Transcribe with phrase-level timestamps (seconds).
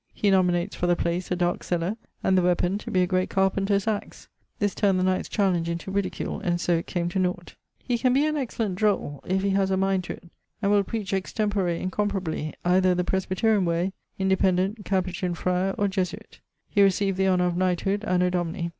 [0.15, 3.29] He nominates, for the place, a darke cellar, and the weapon to be a great
[3.29, 4.27] carpenter's axe.
[4.57, 7.53] This turned the knight's challenge into ridicule, and so it came to nought.
[7.83, 10.83] He can be an excellent droll (if he haz a mind to it) and will
[10.83, 16.39] preach extempore incomparably, either the Presbyterian way, Independent, Cappucin frier, or Jesuite.
[16.67, 18.69] He recieved the honour of knighthood Anno Domini....